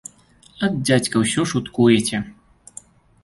[0.67, 2.17] Ат, дзядзька, усё шуткуеце!